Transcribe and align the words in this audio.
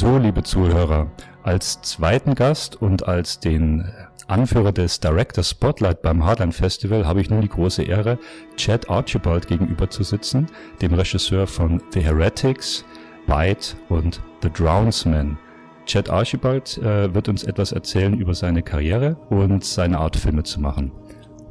So, 0.00 0.16
liebe 0.16 0.44
Zuhörer, 0.44 1.08
als 1.42 1.80
zweiten 1.82 2.36
Gast 2.36 2.80
und 2.80 3.08
als 3.08 3.40
den 3.40 3.84
Anführer 4.28 4.70
des 4.70 5.00
Director 5.00 5.42
Spotlight 5.42 6.02
beim 6.02 6.24
Hardline 6.24 6.52
Festival 6.52 7.04
habe 7.04 7.20
ich 7.20 7.30
nun 7.30 7.40
die 7.40 7.48
große 7.48 7.82
Ehre, 7.82 8.16
Chad 8.56 8.88
Archibald 8.88 9.48
gegenüber 9.48 9.90
zu 9.90 10.04
sitzen, 10.04 10.46
dem 10.80 10.94
Regisseur 10.94 11.48
von 11.48 11.82
The 11.92 12.00
Heretics, 12.00 12.84
Bite 13.26 13.74
und 13.88 14.22
The 14.40 14.50
Drownsman. 14.50 15.36
Chad 15.84 16.08
Archibald 16.10 16.78
äh, 16.78 17.12
wird 17.12 17.28
uns 17.28 17.42
etwas 17.42 17.72
erzählen 17.72 18.14
über 18.14 18.34
seine 18.34 18.62
Karriere 18.62 19.16
und 19.30 19.64
seine 19.64 19.98
Art, 19.98 20.14
Filme 20.14 20.44
zu 20.44 20.60
machen. 20.60 20.92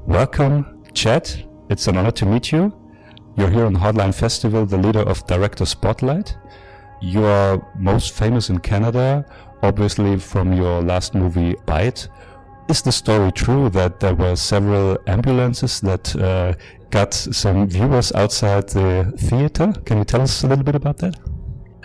Welcome, 0.05 0.63
Chad. 0.93 1.45
It's 1.67 1.85
an 1.89 1.98
honor 1.98 2.13
to 2.13 2.25
meet 2.25 2.49
you. 2.52 2.71
You're 3.35 3.49
here 3.49 3.66
on 3.66 3.81
Hardline 3.81 4.13
Festival, 4.13 4.66
the 4.66 4.77
leader 4.77 5.05
of 5.05 5.21
Director 5.25 5.66
Spotlight. 5.66 6.39
You 7.01 7.23
are 7.25 7.65
most 7.77 8.13
famous 8.13 8.49
in 8.49 8.59
Canada, 8.59 9.25
obviously 9.61 10.17
from 10.17 10.53
your 10.53 10.81
last 10.81 11.13
movie, 11.13 11.55
Bite. 11.65 12.07
Is 12.69 12.81
the 12.81 12.91
story 12.91 13.31
true 13.31 13.69
that 13.69 13.99
there 13.99 14.15
were 14.15 14.35
several 14.35 14.97
ambulances 15.07 15.79
that 15.81 16.15
uh, 16.15 16.53
got 16.89 17.13
some 17.13 17.67
viewers 17.67 18.11
outside 18.13 18.69
the 18.69 19.13
theater? 19.17 19.73
Can 19.85 19.99
you 19.99 20.03
tell 20.03 20.21
us 20.21 20.43
a 20.43 20.47
little 20.47 20.65
bit 20.65 20.75
about 20.75 20.97
that? 20.97 21.15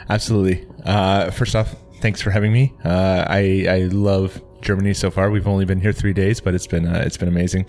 Absolutely. 0.08 0.66
Uh, 0.84 1.30
first 1.30 1.54
off, 1.54 1.76
thanks 2.00 2.20
for 2.20 2.30
having 2.30 2.52
me. 2.52 2.74
Uh, 2.84 3.24
I 3.28 3.66
I 3.68 3.78
love 3.92 4.42
Germany 4.60 4.94
so 4.94 5.10
far. 5.10 5.30
We've 5.30 5.46
only 5.46 5.64
been 5.64 5.80
here 5.80 5.92
three 5.92 6.12
days, 6.12 6.40
but 6.40 6.54
it's 6.54 6.66
been 6.66 6.86
uh, 6.86 7.02
it's 7.06 7.16
been 7.16 7.28
amazing. 7.28 7.66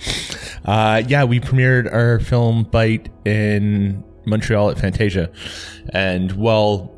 Uh, 0.65 1.03
yeah, 1.07 1.23
we 1.23 1.39
premiered 1.39 1.93
our 1.93 2.19
film 2.19 2.63
Bite 2.63 3.09
in 3.25 4.03
Montreal 4.25 4.71
at 4.71 4.79
Fantasia, 4.79 5.29
and 5.89 6.31
while 6.31 6.91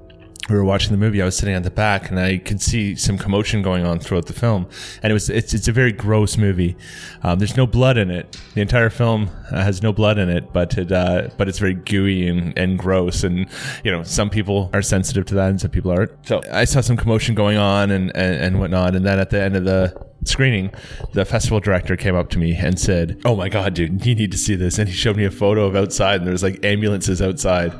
we 0.50 0.56
were 0.56 0.64
watching 0.64 0.92
the 0.92 0.98
movie, 0.98 1.22
I 1.22 1.26
was 1.26 1.36
sitting 1.36 1.56
at 1.56 1.64
the 1.64 1.72
back 1.72 2.10
and 2.10 2.20
I 2.20 2.38
could 2.38 2.62
see 2.62 2.96
some 2.96 3.18
commotion 3.18 3.62
going 3.62 3.86
on 3.86 4.00
throughout 4.00 4.28
the 4.28 4.34
film. 4.34 4.68
And 5.02 5.10
it 5.10 5.14
was, 5.14 5.30
it's, 5.30 5.54
it's 5.54 5.68
a 5.68 5.72
very 5.72 5.92
gross 5.92 6.38
movie. 6.38 6.76
Um, 7.24 7.40
there's 7.40 7.58
no 7.58 7.66
blood 7.66 7.98
in 7.98 8.12
it. 8.12 8.40
The 8.54 8.62
entire 8.62 8.92
film 8.92 9.30
uh, 9.52 9.64
has 9.64 9.82
no 9.82 9.92
blood 9.92 10.20
in 10.20 10.30
it, 10.30 10.54
but 10.54 10.78
it, 10.78 10.92
uh, 10.92 11.30
but 11.38 11.48
it's 11.48 11.58
very 11.58 11.74
gooey 11.74 12.28
and, 12.28 12.58
and 12.58 12.78
gross. 12.78 13.24
And, 13.24 13.48
you 13.84 13.92
know, 13.92 14.04
some 14.04 14.30
people 14.30 14.70
are 14.74 14.84
sensitive 14.84 15.26
to 15.28 15.36
that 15.36 15.50
and 15.50 15.60
some 15.60 15.72
people 15.72 15.92
aren't. 15.92 16.12
So 16.28 16.42
I 16.52 16.66
saw 16.66 16.82
some 16.82 16.98
commotion 16.98 17.34
going 17.34 17.58
on 17.58 17.90
and, 17.90 18.16
and, 18.16 18.36
and 18.36 18.60
whatnot. 18.60 18.96
And 18.96 19.04
then 19.04 19.18
at 19.20 19.32
the 19.32 19.42
end 19.42 19.56
of 19.56 19.66
the 19.66 20.00
screening, 20.26 20.72
the 21.14 21.26
festival 21.26 21.60
director 21.60 21.96
came 21.96 22.16
up 22.16 22.30
to 22.32 22.40
me 22.40 22.56
and 22.56 22.80
said, 22.80 23.22
"Oh 23.26 23.36
my 23.36 23.50
god, 23.50 23.76
dude, 23.76 24.06
you 24.06 24.16
need 24.16 24.32
to 24.32 24.38
see 24.38 24.56
this." 24.56 24.80
And 24.80 24.90
he 24.90 24.96
showed 24.96 25.16
me 25.18 25.26
a 25.26 25.32
photo 25.32 25.66
of 25.66 25.76
outside, 25.76 26.22
and 26.22 26.28
there's 26.28 26.44
like 26.44 26.64
ambulances 26.66 27.22
outside. 27.22 27.74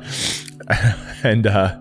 and 1.22 1.46
uh, 1.46 1.78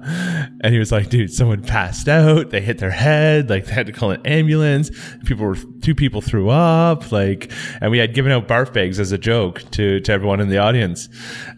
and 0.62 0.74
he 0.74 0.80
was 0.80 0.92
like, 0.92 1.10
dude, 1.10 1.34
someone 1.34 1.64
passed 1.64 2.08
out. 2.08 2.52
They 2.52 2.62
hit 2.62 2.78
their 2.78 2.92
head. 2.92 3.50
Like 3.50 3.66
they 3.66 3.74
had 3.74 3.88
to 3.88 3.92
call 3.92 4.12
an 4.12 4.26
ambulance. 4.26 4.92
People 5.26 5.46
were 5.46 5.58
two 5.82 5.96
people 5.96 6.22
threw 6.22 6.50
up. 6.50 7.12
Like, 7.12 7.52
and 7.82 7.92
we 7.92 7.98
had 7.98 8.14
given 8.14 8.32
out 8.32 8.48
barf 8.48 8.74
bags 8.74 9.00
as 9.00 9.12
a 9.12 9.18
joke 9.18 9.64
to 9.72 10.00
to 10.02 10.12
everyone 10.12 10.40
in 10.40 10.50
the 10.50 10.58
audience, 10.58 11.10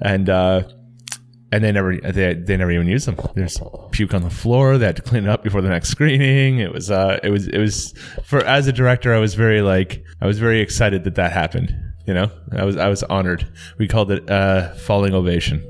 and. 0.01 0.29
uh 0.29 0.63
and 1.49 1.63
they 1.63 1.71
never 1.71 1.95
they, 1.95 2.33
they 2.33 2.57
never 2.57 2.71
even 2.71 2.87
used 2.87 3.07
them. 3.07 3.15
There's 3.33 3.57
puke 3.91 4.13
on 4.13 4.21
the 4.21 4.29
floor. 4.29 4.77
They 4.77 4.85
had 4.85 4.97
to 4.97 5.01
clean 5.01 5.23
it 5.23 5.29
up 5.29 5.43
before 5.43 5.61
the 5.61 5.69
next 5.69 5.87
screening. 5.89 6.59
It 6.59 6.73
was 6.73 6.91
uh 6.91 7.19
it 7.23 7.29
was 7.29 7.47
it 7.47 7.57
was 7.57 7.93
for 8.25 8.43
as 8.43 8.67
a 8.67 8.73
director 8.73 9.13
I 9.13 9.19
was 9.19 9.33
very 9.33 9.61
like 9.61 10.03
I 10.19 10.27
was 10.27 10.39
very 10.39 10.59
excited 10.59 11.05
that 11.05 11.15
that 11.15 11.31
happened. 11.31 11.73
You 12.05 12.15
know 12.15 12.29
I 12.51 12.65
was 12.65 12.75
I 12.75 12.89
was 12.89 13.01
honored. 13.03 13.49
We 13.77 13.87
called 13.87 14.11
it 14.11 14.29
uh 14.29 14.73
falling 14.73 15.13
ovation. 15.13 15.63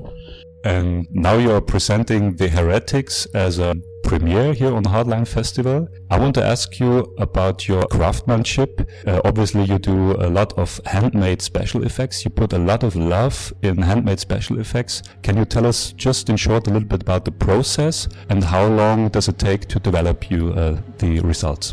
And 0.68 1.06
now 1.10 1.38
you're 1.38 1.62
presenting 1.62 2.36
The 2.36 2.46
Heretics 2.46 3.24
as 3.32 3.58
a 3.58 3.74
premiere 4.02 4.52
here 4.52 4.74
on 4.74 4.84
Hardline 4.84 5.26
Festival. 5.26 5.88
I 6.10 6.18
want 6.18 6.34
to 6.34 6.44
ask 6.44 6.78
you 6.78 7.14
about 7.16 7.66
your 7.66 7.86
craftsmanship. 7.86 8.86
Uh, 9.06 9.22
obviously, 9.24 9.64
you 9.64 9.78
do 9.78 10.12
a 10.16 10.28
lot 10.28 10.52
of 10.58 10.78
handmade 10.84 11.40
special 11.40 11.84
effects. 11.84 12.22
You 12.22 12.30
put 12.30 12.52
a 12.52 12.58
lot 12.58 12.82
of 12.82 12.96
love 12.96 13.50
in 13.62 13.80
handmade 13.80 14.20
special 14.20 14.60
effects. 14.60 15.02
Can 15.22 15.38
you 15.38 15.46
tell 15.46 15.64
us 15.64 15.92
just 15.92 16.28
in 16.28 16.36
short 16.36 16.66
a 16.66 16.70
little 16.70 16.86
bit 16.86 17.00
about 17.00 17.24
the 17.24 17.32
process 17.32 18.06
and 18.28 18.44
how 18.44 18.66
long 18.66 19.08
does 19.08 19.28
it 19.28 19.38
take 19.38 19.68
to 19.68 19.78
develop 19.78 20.30
you 20.30 20.52
uh, 20.52 20.78
the 20.98 21.20
results? 21.20 21.72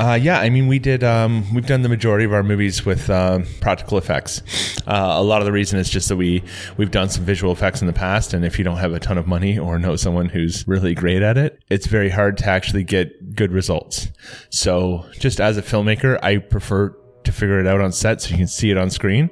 Uh, 0.00 0.18
yeah, 0.20 0.40
I 0.40 0.50
mean, 0.50 0.66
we 0.66 0.78
did. 0.78 1.04
Um, 1.04 1.52
we've 1.54 1.66
done 1.66 1.82
the 1.82 1.88
majority 1.88 2.24
of 2.24 2.32
our 2.32 2.42
movies 2.42 2.84
with 2.84 3.08
uh, 3.08 3.40
practical 3.60 3.96
effects. 3.96 4.42
Uh, 4.86 5.14
a 5.16 5.22
lot 5.22 5.40
of 5.40 5.46
the 5.46 5.52
reason 5.52 5.78
is 5.78 5.88
just 5.88 6.08
that 6.08 6.16
we 6.16 6.42
we've 6.76 6.90
done 6.90 7.08
some 7.08 7.24
visual 7.24 7.52
effects 7.52 7.80
in 7.80 7.86
the 7.86 7.92
past, 7.92 8.34
and 8.34 8.44
if 8.44 8.58
you 8.58 8.64
don't 8.64 8.78
have 8.78 8.92
a 8.92 8.98
ton 8.98 9.18
of 9.18 9.26
money 9.26 9.58
or 9.58 9.78
know 9.78 9.96
someone 9.96 10.28
who's 10.28 10.66
really 10.66 10.94
great 10.94 11.22
at 11.22 11.38
it, 11.38 11.60
it's 11.70 11.86
very 11.86 12.10
hard 12.10 12.36
to 12.38 12.46
actually 12.46 12.84
get 12.84 13.34
good 13.36 13.52
results. 13.52 14.08
So, 14.50 15.06
just 15.18 15.40
as 15.40 15.56
a 15.56 15.62
filmmaker, 15.62 16.18
I 16.22 16.38
prefer 16.38 16.96
to 17.22 17.32
figure 17.32 17.58
it 17.58 17.66
out 17.66 17.80
on 17.80 17.92
set 17.92 18.20
so 18.20 18.30
you 18.30 18.36
can 18.36 18.48
see 18.48 18.70
it 18.70 18.76
on 18.76 18.90
screen, 18.90 19.30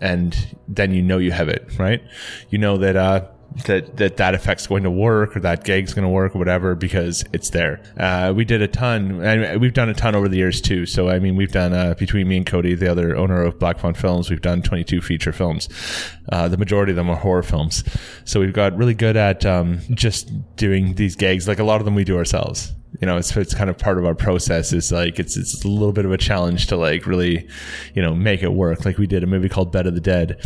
and 0.00 0.56
then 0.66 0.92
you 0.92 1.02
know 1.02 1.18
you 1.18 1.32
have 1.32 1.48
it 1.48 1.78
right. 1.78 2.02
You 2.50 2.58
know 2.58 2.78
that 2.78 2.96
uh, 2.96 3.28
that 3.64 3.96
that 3.96 4.16
that 4.18 4.34
effect's 4.34 4.66
going 4.66 4.82
to 4.82 4.90
work 4.90 5.36
or 5.36 5.40
that 5.40 5.64
gag's 5.64 5.94
going 5.94 6.04
to 6.04 6.08
work 6.08 6.34
or 6.34 6.38
whatever 6.38 6.74
because 6.74 7.24
it's 7.32 7.50
there. 7.50 7.80
Uh, 7.98 8.32
we 8.34 8.44
did 8.44 8.62
a 8.62 8.68
ton, 8.68 9.22
and 9.22 9.60
we've 9.60 9.72
done 9.72 9.88
a 9.88 9.94
ton 9.94 10.14
over 10.14 10.28
the 10.28 10.36
years 10.36 10.60
too. 10.60 10.86
So 10.86 11.08
I 11.08 11.18
mean, 11.18 11.36
we've 11.36 11.52
done 11.52 11.72
uh, 11.72 11.94
between 11.94 12.28
me 12.28 12.36
and 12.36 12.46
Cody, 12.46 12.74
the 12.74 12.90
other 12.90 13.16
owner 13.16 13.42
of 13.42 13.58
Black 13.58 13.78
Fawn 13.78 13.94
Films, 13.94 14.30
we've 14.30 14.42
done 14.42 14.62
22 14.62 15.00
feature 15.00 15.32
films. 15.32 15.68
Uh, 16.30 16.48
the 16.48 16.56
majority 16.56 16.92
of 16.92 16.96
them 16.96 17.10
are 17.10 17.16
horror 17.16 17.42
films. 17.42 17.84
So 18.24 18.40
we've 18.40 18.52
got 18.52 18.76
really 18.76 18.94
good 18.94 19.16
at 19.16 19.44
um, 19.46 19.80
just 19.90 20.30
doing 20.56 20.94
these 20.94 21.16
gags. 21.16 21.48
Like 21.48 21.58
a 21.58 21.64
lot 21.64 21.80
of 21.80 21.84
them, 21.84 21.94
we 21.94 22.04
do 22.04 22.16
ourselves 22.16 22.72
you 23.00 23.06
know, 23.06 23.16
it's, 23.16 23.36
it's 23.36 23.54
kind 23.54 23.70
of 23.70 23.78
part 23.78 23.98
of 23.98 24.04
our 24.04 24.14
process 24.14 24.72
is 24.72 24.90
like, 24.90 25.18
it's, 25.18 25.36
it's 25.36 25.64
a 25.64 25.68
little 25.68 25.92
bit 25.92 26.04
of 26.04 26.12
a 26.12 26.18
challenge 26.18 26.68
to 26.68 26.76
like 26.76 27.06
really, 27.06 27.48
you 27.94 28.02
know, 28.02 28.14
make 28.14 28.42
it 28.42 28.52
work. 28.52 28.84
Like 28.84 28.98
we 28.98 29.06
did 29.06 29.22
a 29.22 29.26
movie 29.26 29.48
called 29.48 29.72
Bed 29.72 29.86
of 29.86 29.94
the 29.94 30.00
Dead 30.00 30.40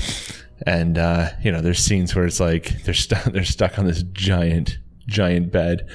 and 0.67 0.99
uh, 0.99 1.31
you 1.43 1.51
know 1.51 1.61
there's 1.61 1.79
scenes 1.79 2.15
where 2.15 2.25
it's 2.25 2.41
like 2.41 2.83
they're 2.85 2.95
stuck 2.95 3.25
they're 3.33 3.45
stuck 3.45 3.79
on 3.79 3.87
this 3.87 4.03
giant 4.13 4.79
giant 5.07 5.51
bed 5.51 5.89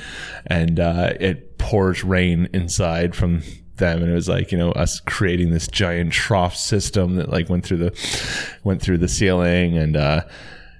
and 0.45 0.79
uh, 0.79 1.13
it 1.19 1.57
pours 1.57 2.03
rain 2.03 2.49
inside 2.53 3.15
from 3.15 3.41
them 3.75 4.01
and 4.01 4.11
it 4.11 4.15
was 4.15 4.27
like 4.27 4.51
you 4.51 4.57
know 4.57 4.71
us 4.71 4.99
creating 5.01 5.51
this 5.51 5.67
giant 5.67 6.11
trough 6.11 6.55
system 6.55 7.15
that 7.15 7.29
like 7.29 7.47
went 7.47 7.63
through 7.63 7.77
the 7.77 8.59
went 8.63 8.81
through 8.81 8.97
the 8.97 9.07
ceiling 9.07 9.77
and 9.77 9.95
uh, 9.95 10.21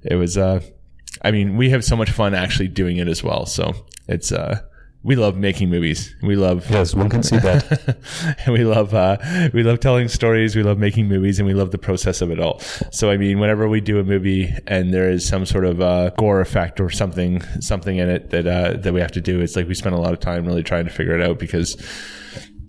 it 0.04 0.16
was 0.16 0.38
uh 0.38 0.60
i 1.22 1.32
mean 1.32 1.56
we 1.58 1.70
have 1.70 1.84
so 1.84 1.96
much 1.96 2.10
fun 2.10 2.34
actually 2.34 2.68
doing 2.68 2.98
it 2.98 3.08
as 3.08 3.24
well 3.24 3.46
so 3.46 3.72
it's 4.08 4.32
uh 4.32 4.60
we 5.04 5.16
love 5.16 5.38
making 5.38 5.70
movies. 5.70 6.16
We 6.22 6.36
love 6.36 6.70
yes, 6.70 6.94
one 6.94 7.10
can 7.10 7.24
see 7.24 7.38
that. 7.38 7.98
and 8.46 8.54
we 8.54 8.64
love 8.64 8.94
uh, 8.94 9.18
we 9.54 9.64
love 9.64 9.80
telling 9.80 10.08
stories. 10.08 10.56
We 10.56 10.64
love 10.64 10.78
making 10.78 11.08
movies, 11.08 11.40
and 11.40 11.48
we 11.48 11.54
love 11.54 11.72
the 11.72 11.78
process 11.78 12.22
of 12.22 12.32
it 12.32 12.40
all. 12.40 12.60
So 12.92 13.10
I 13.10 13.18
mean, 13.18 13.40
whenever 13.40 13.68
we 13.68 13.80
do 13.80 14.00
a 14.00 14.04
movie 14.04 14.54
and 14.66 14.94
there 14.94 15.10
is 15.10 15.28
some 15.28 15.46
sort 15.46 15.66
of 15.66 15.82
uh, 15.82 16.10
gore 16.18 16.42
effect 16.42 16.80
or 16.80 16.90
something 16.90 17.42
something 17.62 17.98
in 17.98 18.10
it 18.10 18.32
that 18.32 18.48
uh, 18.48 18.74
that 18.78 18.94
we 18.94 19.00
have 19.00 19.12
to 19.14 19.22
do, 19.22 19.40
it's 19.40 19.56
like 19.56 19.68
we 19.68 19.76
spend 19.76 19.96
a 19.96 20.00
lot 20.00 20.14
of 20.14 20.20
time 20.20 20.46
really 20.46 20.64
trying 20.64 20.86
to 20.86 20.92
figure 20.92 21.18
it 21.18 21.22
out 21.22 21.40
because 21.40 21.76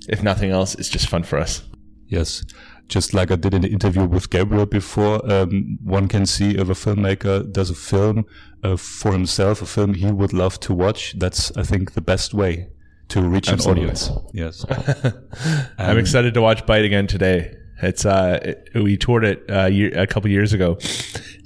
if 0.08 0.22
nothing 0.22 0.50
else, 0.50 0.74
it's 0.74 0.88
just 0.88 1.08
fun 1.08 1.22
for 1.22 1.38
us. 1.38 1.62
Yes 2.06 2.44
just 2.88 3.12
like 3.12 3.30
I 3.30 3.36
did 3.36 3.54
in 3.54 3.62
the 3.62 3.68
interview 3.68 4.04
with 4.06 4.30
Gabriel 4.30 4.66
before, 4.66 5.20
um, 5.30 5.78
one 5.82 6.08
can 6.08 6.26
see 6.26 6.56
if 6.56 6.68
a 6.68 6.72
filmmaker 6.72 7.50
does 7.52 7.70
a 7.70 7.74
film 7.74 8.24
uh, 8.64 8.76
for 8.76 9.12
himself, 9.12 9.62
a 9.62 9.66
film 9.66 9.94
he 9.94 10.10
would 10.10 10.32
love 10.32 10.58
to 10.60 10.74
watch. 10.74 11.14
That's, 11.18 11.54
I 11.56 11.62
think, 11.62 11.92
the 11.92 12.00
best 12.00 12.32
way 12.34 12.68
to 13.08 13.22
reach 13.22 13.48
Absolutely. 13.48 13.84
an 13.84 13.90
audience. 13.90 14.10
Yes. 14.32 14.64
I'm 15.78 15.90
um, 15.90 15.98
excited 15.98 16.34
to 16.34 16.42
watch 16.42 16.66
Bite 16.66 16.84
again 16.84 17.06
today. 17.06 17.54
It's 17.82 18.04
uh, 18.04 18.40
it, 18.42 18.70
we 18.74 18.96
toured 18.96 19.24
it 19.24 19.44
uh, 19.50 19.66
year, 19.66 19.96
a 19.96 20.06
couple 20.06 20.30
years 20.30 20.52
ago, 20.52 20.78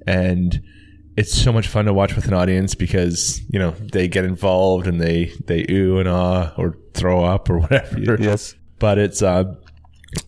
and 0.06 0.62
it's 1.16 1.32
so 1.32 1.52
much 1.52 1.68
fun 1.68 1.84
to 1.84 1.92
watch 1.92 2.16
with 2.16 2.26
an 2.26 2.34
audience 2.34 2.74
because 2.74 3.42
you 3.50 3.58
know 3.58 3.72
they 3.92 4.08
get 4.08 4.24
involved 4.24 4.86
and 4.86 4.98
they 4.98 5.32
they 5.46 5.66
ooh 5.70 5.98
and 5.98 6.08
ah 6.08 6.54
or 6.56 6.78
throw 6.94 7.22
up 7.22 7.50
or 7.50 7.58
whatever. 7.60 8.16
Yes, 8.18 8.54
but 8.78 8.96
it's 8.96 9.20
uh, 9.20 9.44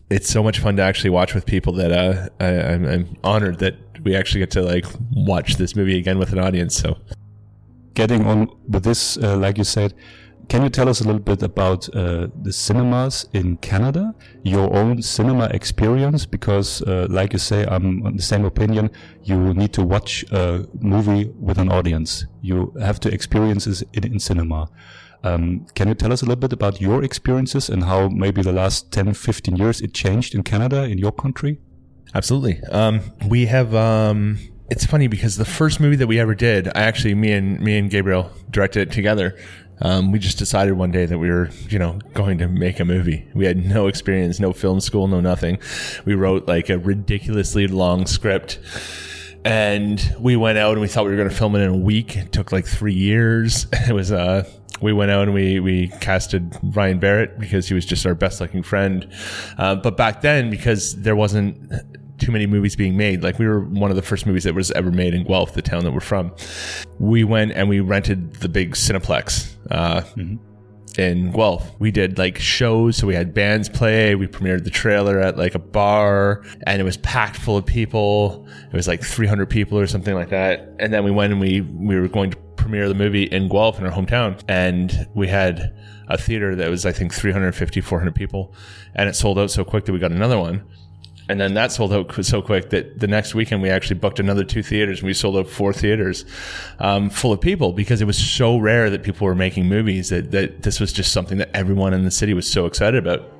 it's 0.09 0.29
so 0.29 0.43
much 0.43 0.59
fun 0.59 0.75
to 0.77 0.83
actually 0.83 1.09
watch 1.09 1.33
with 1.33 1.45
people 1.45 1.73
that 1.73 1.91
uh, 1.91 2.29
I, 2.39 2.47
am 2.47 2.85
I'm 2.85 3.17
honored 3.23 3.59
that 3.59 3.75
we 4.03 4.15
actually 4.15 4.39
get 4.39 4.51
to 4.51 4.61
like 4.61 4.85
watch 5.11 5.57
this 5.57 5.75
movie 5.75 5.97
again 5.97 6.19
with 6.19 6.31
an 6.31 6.39
audience. 6.39 6.75
So, 6.75 6.97
getting 7.93 8.25
on 8.25 8.49
with 8.67 8.83
this, 8.83 9.17
uh, 9.17 9.37
like 9.37 9.57
you 9.57 9.63
said, 9.63 9.93
can 10.47 10.61
you 10.61 10.69
tell 10.69 10.87
us 10.87 11.01
a 11.01 11.03
little 11.03 11.21
bit 11.21 11.41
about 11.41 11.89
uh, 11.95 12.27
the 12.43 12.53
cinemas 12.53 13.27
in 13.33 13.57
Canada, 13.57 14.13
your 14.43 14.71
own 14.75 15.01
cinema 15.01 15.45
experience? 15.45 16.25
Because, 16.25 16.83
uh, 16.83 17.07
like 17.09 17.33
you 17.33 17.39
say, 17.39 17.65
I'm 17.65 18.05
on 18.05 18.15
the 18.15 18.21
same 18.21 18.45
opinion. 18.45 18.91
You 19.23 19.53
need 19.55 19.73
to 19.73 19.83
watch 19.83 20.23
a 20.31 20.67
movie 20.79 21.31
with 21.39 21.57
an 21.57 21.71
audience. 21.71 22.25
You 22.41 22.73
have 22.79 22.99
to 23.01 23.11
experience 23.11 23.65
it 23.65 24.05
in 24.05 24.19
cinema. 24.19 24.69
Um, 25.25 25.65
can 25.73 25.87
you 25.87 25.95
tell 25.95 26.13
us 26.13 26.21
a 26.21 26.25
little 26.25 26.39
bit 26.39 26.53
about 26.53 26.79
your 26.79 27.03
experiences 27.03 27.67
and 27.67 27.83
how 27.83 28.09
maybe 28.09 28.43
the 28.43 28.51
last 28.51 28.91
10, 28.91 29.15
15 29.15 29.55
years 29.55 29.81
it 29.81 29.91
changed 29.91 30.35
in 30.35 30.43
Canada, 30.43 30.83
in 30.83 30.99
your 30.99 31.11
country? 31.11 31.59
Absolutely. 32.13 32.61
Um, 32.71 33.01
we 33.27 33.47
have, 33.47 33.73
um, 33.73 34.37
it's 34.69 34.85
funny 34.85 35.07
because 35.07 35.37
the 35.37 35.45
first 35.45 35.79
movie 35.79 35.95
that 35.95 36.05
we 36.05 36.19
ever 36.19 36.35
did, 36.35 36.67
I 36.67 36.81
actually, 36.81 37.15
me 37.15 37.31
and, 37.31 37.59
me 37.59 37.75
and 37.75 37.89
Gabriel 37.89 38.31
directed 38.51 38.89
it 38.89 38.91
together. 38.91 39.35
Um, 39.81 40.11
we 40.11 40.19
just 40.19 40.37
decided 40.37 40.73
one 40.73 40.91
day 40.91 41.07
that 41.07 41.17
we 41.17 41.29
were, 41.29 41.49
you 41.69 41.79
know, 41.79 41.99
going 42.13 42.37
to 42.37 42.47
make 42.47 42.79
a 42.79 42.85
movie. 42.85 43.27
We 43.33 43.45
had 43.45 43.57
no 43.57 43.87
experience, 43.87 44.39
no 44.39 44.53
film 44.53 44.79
school, 44.79 45.07
no 45.07 45.21
nothing. 45.21 45.57
We 46.05 46.13
wrote 46.13 46.47
like 46.47 46.69
a 46.69 46.77
ridiculously 46.77 47.67
long 47.67 48.05
script 48.05 48.59
and 49.43 50.15
we 50.19 50.35
went 50.35 50.57
out 50.57 50.73
and 50.73 50.81
we 50.81 50.87
thought 50.87 51.05
we 51.05 51.11
were 51.11 51.17
going 51.17 51.29
to 51.29 51.35
film 51.35 51.55
it 51.55 51.59
in 51.59 51.69
a 51.69 51.77
week. 51.77 52.15
It 52.15 52.31
took 52.31 52.51
like 52.51 52.65
three 52.67 52.93
years. 52.93 53.65
It 53.87 53.93
was, 53.93 54.11
uh, 54.11 54.49
we 54.81 54.93
went 54.93 55.11
out 55.11 55.23
and 55.23 55.33
we, 55.33 55.59
we 55.59 55.87
casted 56.01 56.57
Ryan 56.61 56.99
Barrett 56.99 57.39
because 57.39 57.67
he 57.67 57.73
was 57.73 57.85
just 57.85 58.05
our 58.05 58.15
best 58.15 58.41
looking 58.41 58.63
friend. 58.63 59.11
Uh, 59.57 59.75
but 59.75 59.97
back 59.97 60.21
then, 60.21 60.49
because 60.49 60.95
there 61.01 61.15
wasn't 61.15 61.71
too 62.17 62.31
many 62.31 62.45
movies 62.45 62.75
being 62.75 62.97
made. 62.97 63.23
Like 63.23 63.39
we 63.39 63.47
were 63.47 63.61
one 63.61 63.89
of 63.89 63.95
the 63.95 64.01
first 64.01 64.25
movies 64.25 64.43
that 64.43 64.53
was 64.53 64.71
ever 64.71 64.91
made 64.91 65.13
in 65.13 65.25
Guelph, 65.25 65.53
the 65.53 65.61
town 65.61 65.83
that 65.83 65.91
we're 65.91 65.99
from. 65.99 66.33
We 66.99 67.23
went 67.23 67.51
and 67.53 67.69
we 67.69 67.79
rented 67.79 68.35
the 68.35 68.49
big 68.49 68.73
Cineplex. 68.73 69.55
Uh, 69.69 70.01
mm-hmm. 70.01 70.35
In 70.97 71.31
Guelph, 71.31 71.77
we 71.77 71.91
did 71.91 72.17
like 72.17 72.37
shows. 72.37 72.95
So 72.95 73.05
we 73.05 73.15
had 73.15 73.33
bands 73.33 73.67
play. 73.67 74.15
We 74.15 74.27
premiered 74.27 74.63
the 74.63 74.69
trailer 74.69 75.19
at 75.19 75.37
like 75.37 75.53
a 75.53 75.59
bar 75.59 76.45
and 76.65 76.79
it 76.79 76.85
was 76.85 76.95
packed 76.97 77.35
full 77.35 77.57
of 77.57 77.65
people. 77.65 78.47
It 78.71 78.73
was 78.73 78.87
like 78.87 79.03
300 79.03 79.49
people 79.49 79.77
or 79.77 79.87
something 79.87 80.15
like 80.15 80.29
that. 80.29 80.73
And 80.79 80.93
then 80.93 81.03
we 81.03 81.11
went 81.11 81.33
and 81.33 81.41
we, 81.41 81.59
we 81.59 81.99
were 81.99 82.07
going 82.07 82.31
to 82.31 82.37
premiere 82.65 82.83
of 82.83 82.89
the 82.89 82.95
movie 82.95 83.23
in 83.23 83.47
Guelph 83.47 83.79
in 83.79 83.85
our 83.85 83.91
hometown. 83.91 84.41
And 84.47 85.07
we 85.13 85.27
had 85.27 85.73
a 86.07 86.17
theater 86.17 86.55
that 86.55 86.69
was, 86.69 86.85
I 86.85 86.91
think, 86.91 87.13
350, 87.13 87.81
400 87.81 88.15
people. 88.15 88.53
And 88.95 89.07
it 89.07 89.15
sold 89.15 89.39
out 89.39 89.51
so 89.51 89.63
quick 89.63 89.85
that 89.85 89.93
we 89.93 89.99
got 89.99 90.11
another 90.11 90.39
one 90.39 90.63
and 91.27 91.39
then 91.39 91.55
that 91.55 91.71
sold 91.71 91.91
out 91.91 92.13
so 92.23 92.41
quick 92.41 92.69
that 92.69 92.99
the 92.99 93.07
next 93.07 93.33
weekend 93.33 93.61
we 93.61 93.69
actually 93.69 93.99
booked 93.99 94.19
another 94.19 94.43
two 94.43 94.61
theaters 94.61 94.99
and 94.99 95.07
we 95.07 95.13
sold 95.13 95.35
out 95.35 95.47
four 95.47 95.73
theaters 95.73 96.25
um, 96.79 97.09
full 97.09 97.31
of 97.31 97.41
people 97.41 97.71
because 97.71 98.01
it 98.01 98.05
was 98.05 98.17
so 98.17 98.57
rare 98.57 98.89
that 98.89 99.03
people 99.03 99.25
were 99.25 99.35
making 99.35 99.67
movies 99.67 100.09
that, 100.09 100.31
that 100.31 100.61
this 100.61 100.79
was 100.79 100.93
just 100.93 101.11
something 101.11 101.37
that 101.37 101.49
everyone 101.55 101.93
in 101.93 102.03
the 102.03 102.11
city 102.11 102.33
was 102.33 102.49
so 102.49 102.65
excited 102.65 103.05
about 103.05 103.31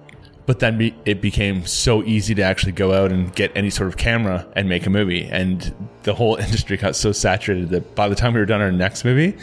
but 0.46 0.60
then 0.60 0.78
be, 0.78 0.96
it 1.06 1.22
became 1.22 1.66
so 1.66 2.04
easy 2.04 2.36
to 2.36 2.42
actually 2.42 2.72
go 2.72 2.94
out 2.94 3.12
and 3.12 3.34
get 3.36 3.52
any 3.56 3.70
sort 3.70 3.88
of 3.88 3.98
camera 3.98 4.48
and 4.56 4.70
make 4.70 4.86
a 4.86 4.90
movie 4.90 5.26
and 5.26 5.74
the 6.04 6.14
whole 6.14 6.36
industry 6.46 6.78
got 6.78 6.96
so 6.96 7.12
saturated 7.12 7.70
that 7.70 7.96
by 7.96 8.08
the 8.08 8.16
time 8.16 8.34
we 8.34 8.40
were 8.40 8.46
done 8.46 8.62
our 8.62 8.72
next 8.72 9.04
movie 9.04 9.38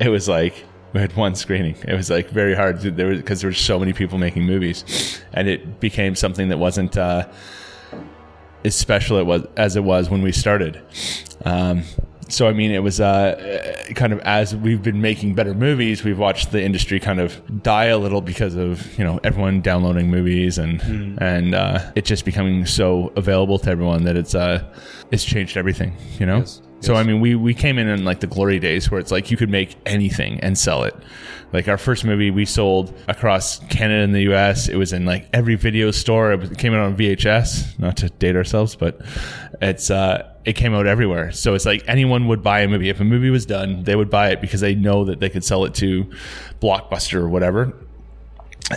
it 0.00 0.08
was 0.08 0.28
like 0.28 0.64
we 0.92 1.00
had 1.00 1.14
one 1.16 1.34
screening. 1.34 1.76
It 1.86 1.94
was 1.94 2.10
like 2.10 2.30
very 2.30 2.54
hard 2.54 2.80
to, 2.80 2.90
there 2.90 3.14
because 3.14 3.40
there 3.40 3.50
were 3.50 3.54
so 3.54 3.78
many 3.78 3.92
people 3.92 4.18
making 4.18 4.44
movies, 4.44 5.20
and 5.32 5.48
it 5.48 5.80
became 5.80 6.14
something 6.14 6.48
that 6.48 6.58
wasn't 6.58 6.96
uh, 6.96 7.28
as 8.64 8.74
special 8.74 9.18
it 9.18 9.26
was 9.26 9.46
as 9.56 9.76
it 9.76 9.84
was 9.84 10.08
when 10.08 10.22
we 10.22 10.32
started. 10.32 10.80
Um, 11.44 11.82
so 12.28 12.46
I 12.46 12.52
mean, 12.52 12.70
it 12.70 12.82
was 12.82 13.00
uh, 13.00 13.84
kind 13.94 14.12
of 14.12 14.20
as 14.20 14.54
we've 14.54 14.82
been 14.82 15.00
making 15.00 15.34
better 15.34 15.54
movies, 15.54 16.04
we've 16.04 16.18
watched 16.18 16.52
the 16.52 16.62
industry 16.62 17.00
kind 17.00 17.20
of 17.20 17.40
die 17.62 17.86
a 17.86 17.98
little 17.98 18.20
because 18.20 18.54
of 18.54 18.98
you 18.98 19.04
know 19.04 19.18
everyone 19.24 19.60
downloading 19.60 20.10
movies 20.10 20.58
and 20.58 20.80
mm. 20.80 21.18
and 21.20 21.54
uh, 21.54 21.92
it 21.94 22.04
just 22.04 22.24
becoming 22.24 22.66
so 22.66 23.12
available 23.16 23.58
to 23.58 23.70
everyone 23.70 24.04
that 24.04 24.16
it's 24.16 24.34
uh, 24.34 24.62
it's 25.10 25.24
changed 25.24 25.56
everything. 25.56 25.96
You 26.18 26.26
know. 26.26 26.38
Yes. 26.38 26.62
So. 26.80 26.94
I 26.94 27.02
mean, 27.02 27.20
we 27.20 27.34
we 27.34 27.54
came 27.54 27.78
in 27.78 27.88
in 27.88 28.04
like 28.04 28.20
the 28.20 28.26
glory 28.26 28.58
days 28.58 28.90
where 28.90 29.00
it's 29.00 29.10
like 29.10 29.30
you 29.30 29.36
could 29.36 29.50
make 29.50 29.76
anything 29.86 30.40
and 30.40 30.56
sell 30.56 30.84
it. 30.84 30.96
Like 31.52 31.66
our 31.66 31.78
first 31.78 32.04
movie, 32.04 32.30
we 32.30 32.44
sold 32.44 32.92
across 33.08 33.58
Canada 33.68 34.02
and 34.04 34.14
the 34.14 34.22
U.S. 34.22 34.68
It 34.68 34.76
was 34.76 34.92
in 34.92 35.06
like 35.06 35.28
every 35.32 35.54
video 35.54 35.90
store. 35.90 36.32
It 36.32 36.58
came 36.58 36.74
out 36.74 36.80
on 36.80 36.96
VHS. 36.96 37.78
Not 37.78 37.96
to 37.98 38.10
date 38.10 38.36
ourselves, 38.36 38.76
but 38.76 39.00
it's 39.62 39.90
uh, 39.90 40.30
it 40.44 40.54
came 40.54 40.74
out 40.74 40.86
everywhere. 40.86 41.32
So 41.32 41.54
it's 41.54 41.64
like 41.64 41.84
anyone 41.86 42.28
would 42.28 42.42
buy 42.42 42.60
a 42.60 42.68
movie. 42.68 42.90
If 42.90 43.00
a 43.00 43.04
movie 43.04 43.30
was 43.30 43.46
done, 43.46 43.84
they 43.84 43.96
would 43.96 44.10
buy 44.10 44.30
it 44.30 44.40
because 44.40 44.60
they 44.60 44.74
know 44.74 45.04
that 45.04 45.20
they 45.20 45.30
could 45.30 45.44
sell 45.44 45.64
it 45.64 45.74
to 45.76 46.10
Blockbuster 46.60 47.14
or 47.14 47.28
whatever, 47.28 47.72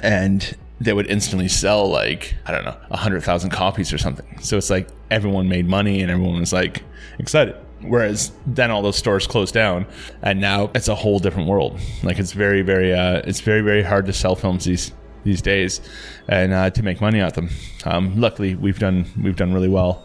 and 0.01 0.57
they 0.80 0.94
would 0.94 1.07
instantly 1.07 1.48
sell 1.48 1.89
like 1.89 2.36
I 2.45 2.51
don't 2.51 2.65
know 2.65 2.77
a 2.89 2.98
hundred 2.98 3.24
thousand 3.24 3.50
copies 3.50 3.92
or 3.92 3.98
something. 3.98 4.39
So 4.39 4.57
it's 4.57 4.69
like 4.69 4.88
everyone 5.09 5.50
made 5.50 5.68
money 5.68 6.01
and 6.01 6.09
everyone 6.09 6.39
was 6.39 6.53
like 6.53 6.83
excited. 7.19 7.56
Whereas 7.83 8.31
then 8.45 8.71
all 8.71 8.81
those 8.81 8.97
stores 8.97 9.27
closed 9.27 9.53
down, 9.53 9.85
and 10.21 10.39
now 10.39 10.71
it's 10.75 10.87
a 10.87 10.95
whole 10.95 11.19
different 11.19 11.49
world. 11.49 11.79
Like 12.03 12.19
it's 12.19 12.31
very, 12.31 12.61
very, 12.61 12.93
uh, 12.93 13.21
it's 13.25 13.39
very, 13.39 13.61
very 13.61 13.83
hard 13.83 14.05
to 14.05 14.13
sell 14.13 14.35
films 14.35 14.65
these 14.65 14.91
these 15.23 15.41
days, 15.41 15.81
and 16.27 16.51
uh, 16.51 16.69
to 16.71 16.83
make 16.83 16.99
money 16.99 17.19
at 17.19 17.35
them. 17.35 17.49
Um, 17.85 18.19
luckily, 18.19 18.55
we've 18.55 18.79
done 18.79 19.05
we've 19.21 19.35
done 19.35 19.53
really 19.53 19.69
well 19.69 20.03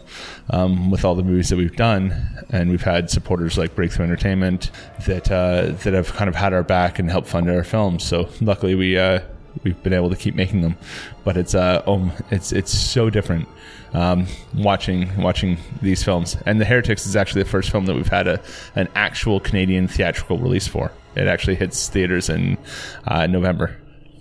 um, 0.49 0.91
with 0.91 1.05
all 1.05 1.15
the 1.15 1.23
movies 1.23 1.49
that 1.49 1.57
we've 1.57 1.75
done, 1.75 2.13
and 2.49 2.69
we've 2.69 2.83
had 2.83 3.09
supporters 3.09 3.57
like 3.57 3.75
Breakthrough 3.75 4.05
Entertainment 4.05 4.71
that 5.05 5.31
uh, 5.31 5.73
that 5.83 5.93
have 5.93 6.13
kind 6.13 6.29
of 6.29 6.35
had 6.35 6.53
our 6.53 6.63
back 6.63 6.99
and 6.99 7.09
helped 7.09 7.27
fund 7.27 7.49
our 7.49 7.63
films. 7.63 8.03
So 8.03 8.29
luckily, 8.41 8.75
we 8.75 8.97
uh, 8.97 9.21
we've 9.63 9.81
been 9.83 9.93
able 9.93 10.09
to 10.09 10.15
keep 10.15 10.35
making 10.35 10.61
them. 10.61 10.77
But 11.23 11.37
it's 11.37 11.55
uh, 11.55 11.83
um, 11.87 12.11
it's 12.31 12.51
it's 12.51 12.71
so 12.71 13.09
different 13.09 13.47
um, 13.93 14.27
watching 14.53 15.15
watching 15.21 15.57
these 15.81 16.03
films. 16.03 16.37
And 16.45 16.59
The 16.59 16.65
Heretics 16.65 17.05
is 17.05 17.15
actually 17.15 17.43
the 17.43 17.49
first 17.49 17.69
film 17.69 17.85
that 17.85 17.95
we've 17.95 18.07
had 18.07 18.27
a 18.27 18.41
an 18.75 18.87
actual 18.95 19.39
Canadian 19.39 19.87
theatrical 19.87 20.37
release 20.37 20.67
for. 20.67 20.91
It 21.15 21.27
actually 21.27 21.55
hits 21.55 21.89
theaters 21.89 22.29
in 22.29 22.57
uh, 23.05 23.27
November. 23.27 23.77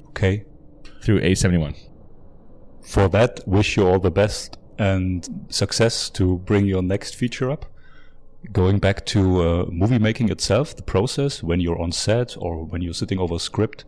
Okay. 0.09 0.45
Through 1.03 1.21
A71. 1.21 1.77
For 2.83 3.09
that, 3.09 3.41
wish 3.47 3.77
you 3.77 3.87
all 3.87 3.99
the 3.99 4.11
best 4.11 4.57
and 4.79 5.47
success 5.49 6.11
to 6.11 6.39
bring 6.39 6.67
your 6.67 6.83
next 6.83 7.15
feature 7.15 7.51
up. 7.51 7.67
Going 8.53 8.79
back 8.79 9.05
to 9.07 9.43
uh, 9.43 9.67
movie 9.71 9.99
making 9.99 10.31
itself, 10.31 10.77
the 10.77 10.83
process 10.83 11.43
when 11.43 11.61
you're 11.61 11.81
on 11.81 11.93
set 11.93 12.37
or 12.39 12.65
when 12.65 12.83
you're 12.83 12.95
sitting 12.95 13.19
over 13.19 13.35
a 13.35 13.41
script, 13.41 13.85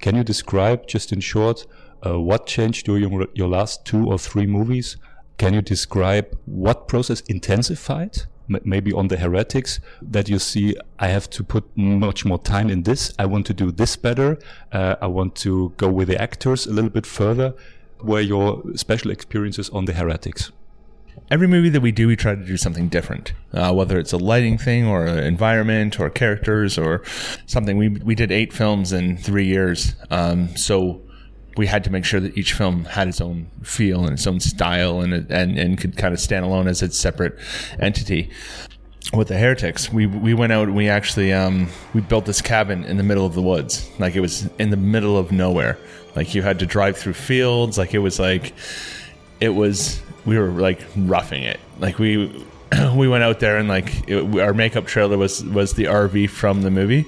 can 0.00 0.16
you 0.16 0.24
describe 0.24 0.86
just 0.86 1.12
in 1.12 1.20
short 1.20 1.66
uh, 2.06 2.18
what 2.18 2.46
changed 2.46 2.86
during 2.86 3.26
your 3.34 3.48
last 3.48 3.84
two 3.84 4.06
or 4.06 4.18
three 4.18 4.46
movies 4.46 4.96
can 5.38 5.54
you 5.54 5.62
describe 5.62 6.36
what 6.46 6.88
process 6.88 7.20
intensified? 7.28 8.22
M 8.50 8.58
maybe 8.64 8.92
on 8.92 9.06
the 9.06 9.16
heretics 9.16 9.78
that 10.02 10.28
you 10.28 10.38
see, 10.40 10.74
I 10.98 11.08
have 11.08 11.30
to 11.30 11.44
put 11.44 11.64
much 11.76 12.24
more 12.24 12.40
time 12.40 12.68
in 12.70 12.82
this. 12.82 13.14
I 13.18 13.26
want 13.26 13.46
to 13.46 13.54
do 13.54 13.70
this 13.70 13.94
better. 13.94 14.38
Uh, 14.72 14.96
I 15.00 15.06
want 15.06 15.36
to 15.46 15.72
go 15.76 15.88
with 15.88 16.08
the 16.08 16.20
actors 16.20 16.66
a 16.66 16.72
little 16.72 16.90
bit 16.90 17.06
further. 17.06 17.54
Were 18.02 18.20
your 18.20 18.62
special 18.74 19.12
experiences 19.12 19.70
on 19.70 19.84
the 19.84 19.92
heretics? 19.92 20.50
Every 21.30 21.46
movie 21.46 21.68
that 21.70 21.80
we 21.80 21.92
do, 21.92 22.06
we 22.06 22.16
try 22.16 22.34
to 22.34 22.44
do 22.44 22.56
something 22.56 22.88
different. 22.88 23.32
Uh, 23.52 23.72
whether 23.72 23.98
it's 23.98 24.12
a 24.12 24.18
lighting 24.18 24.58
thing 24.58 24.86
or 24.86 25.06
an 25.06 25.24
environment 25.24 25.98
or 25.98 26.10
characters 26.10 26.78
or 26.78 27.02
something. 27.46 27.76
We 27.76 27.88
we 27.88 28.14
did 28.14 28.30
eight 28.30 28.52
films 28.52 28.92
in 28.92 29.16
three 29.16 29.46
years, 29.46 29.94
um, 30.10 30.56
so 30.56 31.02
we 31.56 31.66
had 31.66 31.82
to 31.84 31.90
make 31.90 32.04
sure 32.04 32.20
that 32.20 32.38
each 32.38 32.52
film 32.52 32.84
had 32.84 33.08
its 33.08 33.20
own 33.20 33.50
feel 33.62 34.04
and 34.04 34.12
its 34.12 34.26
own 34.26 34.40
style 34.40 35.00
and 35.00 35.12
and 35.30 35.58
and 35.58 35.78
could 35.78 35.96
kind 35.96 36.14
of 36.14 36.20
stand 36.20 36.44
alone 36.44 36.68
as 36.68 36.82
its 36.82 36.98
separate 36.98 37.38
entity. 37.80 38.30
With 39.12 39.28
the 39.28 39.38
heretics, 39.38 39.90
we 39.90 40.06
we 40.06 40.34
went 40.34 40.52
out 40.52 40.68
and 40.68 40.76
we 40.76 40.88
actually 40.88 41.32
um, 41.32 41.68
we 41.94 42.00
built 42.02 42.26
this 42.26 42.42
cabin 42.42 42.84
in 42.84 42.96
the 42.96 43.02
middle 43.02 43.24
of 43.24 43.34
the 43.34 43.42
woods, 43.42 43.88
like 43.98 44.14
it 44.14 44.20
was 44.20 44.48
in 44.58 44.70
the 44.70 44.76
middle 44.76 45.16
of 45.16 45.32
nowhere. 45.32 45.78
Like 46.14 46.34
you 46.34 46.42
had 46.42 46.58
to 46.58 46.66
drive 46.66 46.96
through 46.96 47.14
fields, 47.14 47.78
like 47.78 47.94
it 47.94 47.98
was 47.98 48.18
like 48.18 48.54
it 49.40 49.50
was 49.50 50.02
we 50.28 50.38
were 50.38 50.50
like 50.50 50.80
roughing 50.94 51.42
it. 51.42 51.58
Like 51.80 51.98
we 51.98 52.44
we 52.94 53.08
went 53.08 53.24
out 53.24 53.40
there 53.40 53.56
and 53.56 53.68
like 53.68 54.08
it, 54.08 54.40
our 54.40 54.52
makeup 54.52 54.86
trailer 54.86 55.16
was 55.16 55.42
was 55.42 55.72
the 55.72 55.84
RV 55.84 56.28
from 56.30 56.62
the 56.62 56.70
movie 56.70 57.06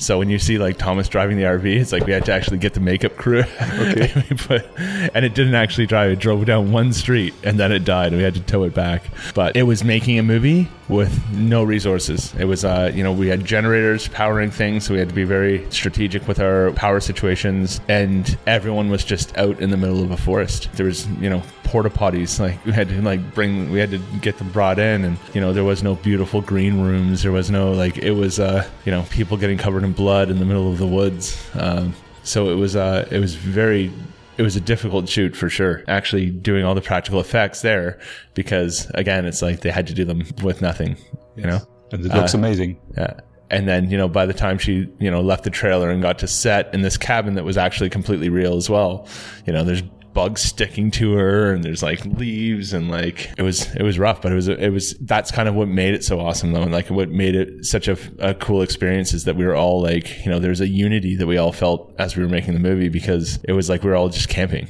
so 0.00 0.18
when 0.18 0.30
you 0.30 0.38
see 0.38 0.56
like 0.56 0.78
Thomas 0.78 1.08
driving 1.08 1.36
the 1.36 1.42
RV, 1.42 1.78
it's 1.78 1.92
like 1.92 2.06
we 2.06 2.12
had 2.12 2.24
to 2.24 2.32
actually 2.32 2.56
get 2.56 2.72
the 2.72 2.80
makeup 2.80 3.16
crew. 3.16 3.44
Okay. 3.80 4.10
and, 4.48 5.10
and 5.14 5.24
it 5.24 5.34
didn't 5.34 5.54
actually 5.54 5.86
drive. 5.86 6.10
It 6.10 6.18
drove 6.18 6.46
down 6.46 6.72
one 6.72 6.94
street 6.94 7.34
and 7.44 7.60
then 7.60 7.70
it 7.70 7.84
died. 7.84 8.08
And 8.08 8.16
we 8.16 8.22
had 8.22 8.34
to 8.34 8.40
tow 8.40 8.64
it 8.64 8.74
back. 8.74 9.04
But 9.34 9.56
it 9.56 9.64
was 9.64 9.84
making 9.84 10.18
a 10.18 10.22
movie 10.22 10.68
with 10.88 11.30
no 11.32 11.62
resources. 11.62 12.34
It 12.38 12.46
was, 12.46 12.64
uh, 12.64 12.90
you 12.94 13.04
know, 13.04 13.12
we 13.12 13.28
had 13.28 13.44
generators 13.44 14.08
powering 14.08 14.50
things, 14.50 14.86
so 14.86 14.94
we 14.94 14.98
had 14.98 15.08
to 15.08 15.14
be 15.14 15.24
very 15.24 15.70
strategic 15.70 16.26
with 16.26 16.40
our 16.40 16.72
power 16.72 16.98
situations. 16.98 17.80
And 17.88 18.36
everyone 18.46 18.90
was 18.90 19.04
just 19.04 19.36
out 19.38 19.60
in 19.60 19.70
the 19.70 19.76
middle 19.76 20.02
of 20.02 20.10
a 20.10 20.16
forest. 20.16 20.68
There 20.72 20.86
was, 20.86 21.06
you 21.20 21.30
know, 21.30 21.42
porta 21.70 21.88
potties. 21.88 22.40
Like 22.40 22.64
we 22.66 22.72
had 22.72 22.88
to 22.88 23.00
like 23.00 23.34
bring, 23.34 23.70
we 23.70 23.78
had 23.78 23.92
to 23.92 23.98
get 24.20 24.38
them 24.38 24.50
brought 24.50 24.78
in, 24.78 25.04
and 25.04 25.16
you 25.32 25.40
know, 25.40 25.52
there 25.52 25.64
was 25.64 25.82
no 25.82 25.94
beautiful 25.94 26.40
green 26.40 26.80
rooms. 26.80 27.22
There 27.22 27.32
was 27.32 27.50
no 27.50 27.70
like, 27.70 27.96
it 27.98 28.12
was, 28.12 28.40
uh, 28.40 28.68
you 28.84 28.90
know, 28.90 29.04
people 29.10 29.36
getting 29.36 29.58
covered 29.58 29.84
in 29.84 29.89
blood 29.92 30.30
in 30.30 30.38
the 30.38 30.44
middle 30.44 30.70
of 30.70 30.78
the 30.78 30.86
woods. 30.86 31.42
Um, 31.54 31.94
so 32.22 32.50
it 32.50 32.56
was, 32.56 32.76
uh, 32.76 33.08
it 33.10 33.18
was 33.18 33.34
very 33.34 33.92
it 34.40 34.42
was 34.42 34.56
a 34.56 34.60
difficult 34.60 35.06
shoot 35.06 35.36
for 35.36 35.50
sure. 35.50 35.84
Actually, 35.86 36.30
doing 36.30 36.64
all 36.64 36.74
the 36.74 36.80
practical 36.80 37.20
effects 37.20 37.60
there 37.60 38.00
because 38.32 38.90
again, 38.94 39.26
it's 39.26 39.42
like 39.42 39.60
they 39.60 39.70
had 39.70 39.86
to 39.88 39.92
do 39.92 40.06
them 40.06 40.22
with 40.42 40.62
nothing. 40.62 40.96
Yes. 40.96 41.10
You 41.36 41.42
know, 41.42 41.58
and 41.92 42.06
it 42.06 42.14
looks 42.14 42.34
uh, 42.34 42.38
amazing. 42.38 42.80
Yeah. 42.96 43.20
And 43.50 43.68
then, 43.68 43.90
you 43.90 43.98
know, 43.98 44.08
by 44.08 44.24
the 44.24 44.32
time 44.32 44.56
she, 44.56 44.88
you 44.98 45.10
know, 45.10 45.20
left 45.20 45.44
the 45.44 45.50
trailer 45.50 45.90
and 45.90 46.00
got 46.00 46.20
to 46.20 46.26
set 46.26 46.72
in 46.72 46.80
this 46.80 46.96
cabin 46.96 47.34
that 47.34 47.44
was 47.44 47.58
actually 47.58 47.90
completely 47.90 48.30
real 48.30 48.56
as 48.56 48.70
well, 48.70 49.06
you 49.44 49.52
know, 49.52 49.62
there's 49.62 49.82
bugs 50.12 50.42
sticking 50.42 50.90
to 50.90 51.12
her 51.14 51.52
and 51.52 51.62
there's 51.62 51.82
like 51.82 52.04
leaves 52.04 52.72
and 52.72 52.90
like 52.90 53.30
it 53.38 53.42
was 53.42 53.72
it 53.74 53.82
was 53.82 53.98
rough 53.98 54.20
but 54.20 54.32
it 54.32 54.34
was 54.34 54.48
it 54.48 54.70
was 54.70 54.94
that's 55.00 55.30
kind 55.30 55.48
of 55.48 55.54
what 55.54 55.68
made 55.68 55.94
it 55.94 56.04
so 56.04 56.18
awesome 56.18 56.52
though 56.52 56.62
and 56.62 56.72
like 56.72 56.90
what 56.90 57.08
made 57.10 57.34
it 57.34 57.64
such 57.64 57.86
a, 57.86 57.96
a 58.18 58.34
cool 58.34 58.62
experience 58.62 59.12
is 59.12 59.24
that 59.24 59.36
we 59.36 59.46
were 59.46 59.54
all 59.54 59.80
like 59.80 60.24
you 60.24 60.30
know 60.30 60.38
there's 60.38 60.60
a 60.60 60.68
unity 60.68 61.14
that 61.14 61.26
we 61.26 61.36
all 61.36 61.52
felt 61.52 61.94
as 61.98 62.16
we 62.16 62.22
were 62.22 62.28
making 62.28 62.54
the 62.54 62.60
movie 62.60 62.88
because 62.88 63.38
it 63.44 63.52
was 63.52 63.68
like 63.68 63.82
we 63.82 63.90
were 63.90 63.96
all 63.96 64.08
just 64.08 64.28
camping 64.28 64.68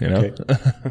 you 0.00 0.08
know 0.08 0.16
okay. 0.16 0.90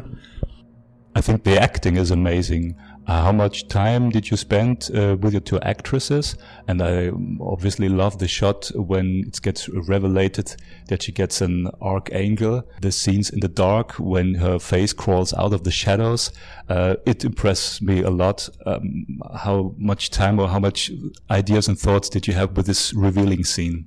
I 1.16 1.20
think 1.20 1.44
the 1.44 1.58
acting 1.60 1.96
is 1.96 2.10
amazing. 2.10 2.76
Uh, 3.06 3.22
how 3.22 3.32
much 3.32 3.68
time 3.68 4.10
did 4.10 4.30
you 4.30 4.36
spend 4.36 4.90
uh, 4.94 5.16
with 5.20 5.32
your 5.32 5.40
two 5.40 5.60
actresses? 5.60 6.36
And 6.68 6.80
I 6.80 7.10
obviously 7.40 7.88
love 7.88 8.18
the 8.18 8.28
shot 8.28 8.70
when 8.74 9.24
it 9.26 9.40
gets 9.42 9.68
revelated 9.68 10.56
that 10.88 11.02
she 11.02 11.12
gets 11.12 11.40
an 11.40 11.68
archangel. 11.82 12.62
The 12.80 12.92
scenes 12.92 13.30
in 13.30 13.40
the 13.40 13.48
dark 13.48 13.92
when 13.92 14.36
her 14.36 14.58
face 14.58 14.92
crawls 14.92 15.34
out 15.34 15.52
of 15.52 15.64
the 15.64 15.70
shadows. 15.70 16.32
Uh, 16.68 16.96
it 17.04 17.24
impressed 17.24 17.82
me 17.82 18.02
a 18.02 18.10
lot. 18.10 18.48
Um, 18.64 19.06
how 19.34 19.74
much 19.76 20.10
time 20.10 20.38
or 20.38 20.48
how 20.48 20.58
much 20.58 20.90
ideas 21.30 21.68
and 21.68 21.78
thoughts 21.78 22.08
did 22.08 22.26
you 22.26 22.32
have 22.34 22.56
with 22.56 22.66
this 22.66 22.94
revealing 22.94 23.44
scene? 23.44 23.86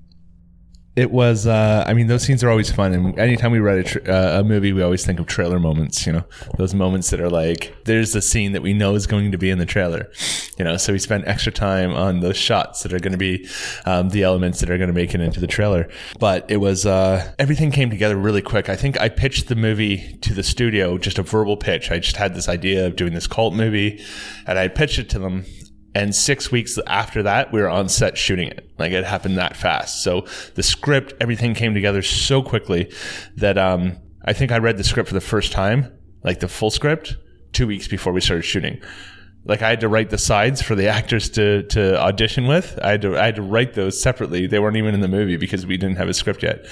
It 0.97 1.11
was 1.11 1.45
uh, 1.45 1.83
i 1.87 1.93
mean 1.93 2.07
those 2.07 2.23
scenes 2.23 2.43
are 2.43 2.49
always 2.49 2.71
fun 2.71 2.91
and 2.91 3.17
anytime 3.19 3.51
we 3.51 3.59
write 3.59 3.77
a, 3.77 3.83
tra- 3.83 4.13
uh, 4.13 4.39
a, 4.39 4.43
movie 4.43 4.73
we 4.73 4.81
always 4.81 5.05
think 5.05 5.19
of 5.19 5.27
trailer 5.27 5.59
moments 5.59 6.05
you 6.05 6.11
know? 6.11 6.23
Those 6.57 6.73
moments 6.73 7.11
that 7.11 7.21
are 7.21 7.29
like 7.29 7.75
there's 7.85 8.15
a 8.15 8.21
scene 8.21 8.51
that 8.53 8.63
we 8.63 8.73
know 8.73 8.95
is 8.95 9.05
going 9.05 9.31
to 9.31 9.37
be 9.37 9.51
in 9.51 9.59
the 9.59 9.65
trailer 9.65 10.11
you 10.57 10.65
know? 10.65 10.75
So 10.75 10.91
we 10.91 10.99
spent 10.99 11.27
extra 11.27 11.51
time 11.51 11.93
on 11.93 12.21
those 12.21 12.35
shots 12.35 12.81
that 12.81 12.91
are 12.93 12.99
going 12.99 13.11
to 13.11 13.17
be 13.17 13.47
um, 13.85 14.09
the 14.09 14.23
elements 14.23 14.59
that 14.59 14.71
are 14.71 14.77
going 14.77 14.87
to 14.87 14.93
make 14.93 15.13
it 15.13 15.21
into 15.21 15.39
the 15.39 15.45
trailer. 15.45 15.87
But 16.19 16.49
it 16.49 16.57
was 16.57 16.85
uh, 16.85 17.31
everything 17.37 17.69
came 17.69 17.91
together 17.91 18.15
really 18.15 18.41
quick. 18.41 18.67
I 18.67 18.75
think 18.75 18.99
i 18.99 19.07
pitched 19.07 19.47
the 19.47 19.55
movie 19.55 20.17
to 20.21 20.33
the 20.33 20.43
studio 20.43 20.97
just 20.97 21.19
a 21.19 21.23
verbal 21.23 21.57
pitch. 21.57 21.91
I 21.91 21.99
just 21.99 22.17
had 22.17 22.33
this 22.33 22.49
idea 22.49 22.87
of 22.87 22.95
doing 22.95 23.13
this 23.13 23.27
cult 23.27 23.53
movie 23.53 24.03
and 24.47 24.57
i 24.57 24.67
pitched 24.67 24.97
it 24.97 25.09
to 25.09 25.19
them 25.19 25.45
and 25.95 26.15
six 26.15 26.51
weeks 26.51 26.77
after 26.85 27.23
that, 27.23 27.51
we 27.51 27.59
were 27.61 27.69
on 27.69 27.89
set 27.89 28.17
shooting 28.17 28.49
it. 28.49 28.69
Like 28.77 28.91
it 28.91 29.03
happened 29.03 29.37
that 29.37 29.55
fast. 29.55 30.03
So 30.03 30.25
the 30.55 30.63
script, 30.63 31.13
everything 31.19 31.53
came 31.53 31.73
together 31.73 32.01
so 32.01 32.41
quickly 32.41 32.91
that 33.37 33.57
um, 33.57 33.97
I 34.25 34.33
think 34.33 34.51
I 34.51 34.57
read 34.57 34.77
the 34.77 34.83
script 34.83 35.09
for 35.09 35.15
the 35.15 35.21
first 35.21 35.51
time, 35.51 35.91
like 36.23 36.39
the 36.39 36.47
full 36.47 36.69
script, 36.69 37.15
two 37.53 37.67
weeks 37.67 37.87
before 37.87 38.13
we 38.13 38.21
started 38.21 38.43
shooting 38.43 38.81
like 39.47 39.61
I 39.61 39.69
had 39.69 39.79
to 39.79 39.87
write 39.87 40.09
the 40.09 40.17
sides 40.17 40.61
for 40.61 40.75
the 40.75 40.87
actors 40.87 41.29
to 41.31 41.63
to 41.63 41.99
audition 41.99 42.47
with. 42.47 42.77
I 42.81 42.91
had 42.91 43.01
to 43.03 43.17
I 43.17 43.25
had 43.25 43.35
to 43.37 43.41
write 43.41 43.73
those 43.73 43.99
separately. 43.99 44.45
They 44.45 44.59
weren't 44.59 44.77
even 44.77 44.93
in 44.93 44.99
the 44.99 45.07
movie 45.07 45.37
because 45.37 45.65
we 45.65 45.77
didn't 45.77 45.97
have 45.97 46.09
a 46.09 46.13
script 46.13 46.43
yet. 46.43 46.65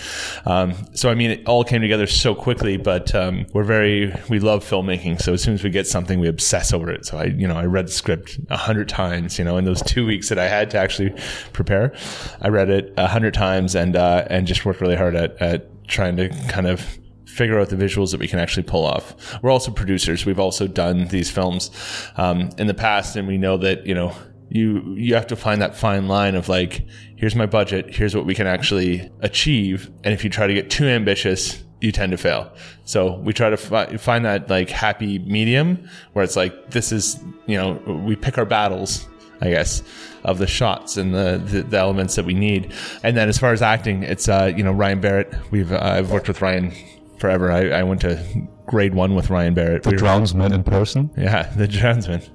Um, 0.46 0.74
so 0.94 1.10
I 1.10 1.16
mean, 1.16 1.32
it 1.32 1.48
all 1.48 1.64
came 1.64 1.82
together 1.82 2.08
so 2.08 2.36
quickly. 2.36 2.78
But 2.78 3.16
um, 3.16 3.48
we're 3.54 3.64
very 3.64 4.14
we 4.30 4.40
love 4.40 4.64
filmmaking. 4.64 5.22
So 5.22 5.34
as 5.34 5.42
soon 5.42 5.54
as 5.54 5.64
we 5.64 5.70
get 5.70 5.88
something, 5.88 6.20
we 6.20 6.28
obsess 6.28 6.74
over 6.74 6.92
it. 6.92 7.06
So 7.06 7.18
I 7.18 7.26
you 7.26 7.48
know 7.48 7.56
I 7.56 7.66
read 7.66 7.88
the 7.88 7.92
script 7.92 8.40
a 8.50 8.58
hundred 8.58 8.90
times. 8.90 9.40
You 9.40 9.46
know, 9.46 9.58
in 9.58 9.66
those 9.66 9.82
two 9.82 10.06
weeks 10.06 10.30
that 10.30 10.38
I 10.38 10.48
had 10.48 10.70
to 10.72 10.78
actually 10.78 11.14
prepare, 11.54 11.96
I 12.42 12.50
read 12.50 12.70
it 12.70 12.94
a 12.98 13.08
hundred 13.08 13.34
times 13.34 13.76
and 13.76 13.96
uh, 13.96 14.26
and 14.30 14.46
just 14.46 14.66
worked 14.66 14.82
really 14.82 14.98
hard 14.98 15.16
at 15.16 15.42
at 15.42 15.88
trying 15.88 16.18
to 16.18 16.30
kind 16.50 16.68
of 16.68 16.98
figure 17.26 17.60
out 17.60 17.70
the 17.70 17.76
visuals 17.76 18.12
that 18.12 18.20
we 18.20 18.28
can 18.28 18.40
actually 18.40 18.64
pull 18.64 18.86
off. 18.86 19.38
We're 19.42 19.52
also 19.52 19.72
producers. 19.72 20.26
We've 20.26 20.40
also 20.40 20.68
done 20.68 21.08
these 21.08 21.30
films 21.30 21.72
um, 22.18 22.50
in 22.58 22.68
the 22.68 22.74
past, 22.74 23.16
and 23.16 23.28
we 23.28 23.38
know 23.38 23.58
that 23.58 23.86
you 23.86 23.94
know 23.94 24.16
you 24.50 24.94
you 24.96 25.16
have 25.16 25.28
to 25.28 25.36
find 25.36 25.62
that 25.62 25.76
fine 25.76 26.08
line 26.08 26.36
of 26.36 26.50
like, 26.50 26.86
here's 27.16 27.36
my 27.36 27.46
budget, 27.46 27.94
here's 27.94 28.16
what 28.16 28.26
we 28.26 28.36
can 28.36 28.48
actually 28.48 29.12
achieve, 29.22 29.90
and 30.04 30.14
if 30.14 30.24
you 30.24 30.30
try 30.30 30.48
to 30.48 30.54
get 30.54 30.70
too 30.70 30.86
ambitious, 30.86 31.64
you 31.82 31.92
tend 31.92 32.12
to 32.12 32.18
fail. 32.18 32.54
So 32.86 33.18
we 33.20 33.34
try 33.34 33.50
to 33.50 33.58
fi- 33.58 33.98
find 33.98 34.26
that 34.26 34.50
like 34.50 34.70
happy 34.70 35.20
medium 35.20 35.88
where 36.14 36.24
it's 36.24 36.36
like 36.36 36.72
this 36.72 36.92
is 36.92 37.20
you 37.48 37.58
know 37.58 37.74
we 38.06 38.16
pick 38.16 38.38
our 38.38 38.46
battles, 38.46 39.08
I 39.42 39.50
guess 39.50 39.82
of 40.24 40.40
the 40.40 40.48
shots 40.48 40.98
and 40.98 41.14
the, 41.14 41.40
the, 41.46 41.62
the, 41.62 41.78
elements 41.78 42.16
that 42.16 42.26
we 42.26 42.34
need. 42.34 42.74
And 43.04 43.16
then 43.16 43.30
as 43.30 43.38
far 43.38 43.54
as 43.54 43.62
acting, 43.62 44.02
it's 44.02 44.28
uh, 44.28 44.52
you 44.56 44.64
know 44.64 44.72
Ryan 44.72 45.00
Barrett. 45.00 45.34
We've 45.52 45.72
uh, 45.72 45.80
I've 45.82 46.12
worked 46.12 46.28
with 46.28 46.42
Ryan 46.42 46.74
forever. 47.18 47.52
I, 47.52 47.70
I 47.70 47.84
went 47.84 48.02
to 48.02 48.48
grade 48.66 48.96
one 48.96 49.16
with 49.16 49.30
Ryan 49.30 49.54
Barrett. 49.54 49.84
The 49.84 49.92
we 49.92 49.98
drownsman 49.98 50.54
in 50.54 50.64
person? 50.64 51.12
Yeah, 51.18 51.44
the 51.56 51.68
drownsman. 51.68 52.30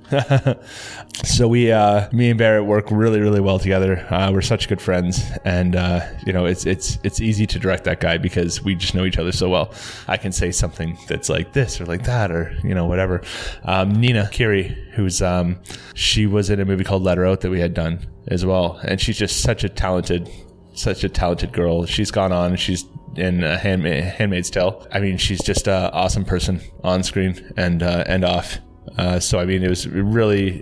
so 1.27 1.49
we, 1.49 1.73
uh, 1.73 2.09
me 2.13 2.31
and 2.31 2.39
Barrett 2.39 2.65
work 2.65 2.91
really, 2.91 3.21
really 3.21 3.41
well 3.41 3.59
together. 3.59 4.07
Uh, 4.11 4.31
we're 4.33 4.41
such 4.41 4.69
good 4.69 4.81
friends. 4.81 5.23
And, 5.45 5.77
uh, 5.77 6.07
you 6.25 6.33
know, 6.33 6.47
it's, 6.47 6.67
it's, 6.67 6.99
it's 7.03 7.21
easy 7.21 7.47
to 7.49 7.59
direct 7.59 7.85
that 7.85 8.01
guy 8.01 8.19
because 8.19 8.63
we 8.63 8.75
just 8.75 8.95
know 8.95 9.05
each 9.05 9.19
other 9.19 9.33
so 9.33 9.49
well. 9.49 9.75
I 10.09 10.17
can 10.17 10.33
say 10.33 10.51
something 10.53 10.97
that's 11.09 11.29
like 11.29 11.53
this 11.53 11.81
or 11.81 11.87
like 11.87 12.05
that 12.05 12.31
or, 12.31 12.57
you 12.63 12.75
know, 12.75 12.87
whatever. 12.87 13.23
Um, 13.65 14.01
Nina 14.01 14.29
Kiri, 14.31 14.69
who's, 14.93 15.21
um, 15.23 15.59
she 15.95 16.27
was 16.27 16.51
in 16.51 16.61
a 16.61 16.65
movie 16.65 16.85
called 16.85 17.03
Let 17.03 17.19
Her 17.19 17.27
Out 17.27 17.41
that 17.41 17.51
we 17.51 17.61
had 17.61 17.75
done 17.75 18.07
as 18.29 18.47
well. 18.47 18.81
And 18.85 19.01
she's 19.01 19.19
just 19.19 19.41
such 19.41 19.65
a 19.65 19.69
talented 19.69 20.31
such 20.73 21.05
a 21.05 21.09
talented 21.09 21.53
girl. 21.53 21.85
She's 21.85 22.11
gone 22.11 22.33
on. 22.33 22.57
She's 22.57 22.85
in 23.17 23.45
uh, 23.45 23.59
Handmaid, 23.59 24.05
Handmaid's 24.05 24.51
Tale. 24.51 24.87
I 24.93 25.01
mean, 25.01 25.17
she's 25.17 25.43
just 25.43 25.67
an 25.69 25.91
awesome 25.93 26.25
person 26.25 26.61
on 26.85 27.03
screen 27.03 27.53
and 27.57 27.83
uh, 27.83 28.05
and 28.07 28.25
off. 28.25 28.59
Uh, 28.97 29.21
so 29.21 29.39
I 29.39 29.45
mean, 29.45 29.63
it 29.63 29.69
was 29.69 29.89
really. 29.89 30.61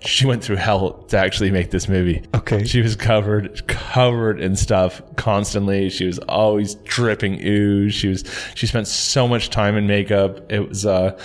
She 0.00 0.24
went 0.24 0.42
through 0.42 0.56
hell 0.56 0.92
to 1.08 1.18
actually 1.18 1.50
make 1.50 1.70
this 1.70 1.88
movie. 1.88 2.24
Okay. 2.34 2.64
She 2.64 2.80
was 2.80 2.96
covered, 2.96 3.66
covered 3.68 4.40
in 4.40 4.56
stuff 4.56 5.02
constantly. 5.16 5.90
She 5.90 6.06
was 6.06 6.18
always 6.20 6.76
dripping 6.76 7.44
ooze. 7.44 7.94
She 7.94 8.08
was. 8.08 8.24
She 8.54 8.66
spent 8.66 8.88
so 8.88 9.28
much 9.28 9.50
time 9.50 9.76
in 9.76 9.86
makeup. 9.86 10.50
It 10.50 10.68
was. 10.68 10.86
Uh, 10.86 11.18